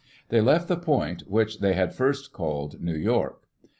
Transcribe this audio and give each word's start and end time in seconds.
They 0.29 0.41
left 0.41 0.67
the 0.67 0.77
point, 0.77 1.29
which 1.29 1.59
they 1.59 1.73
had 1.75 1.93
first 1.93 2.33
called 2.33 2.81
New 2.81 2.95
York. 2.97 3.43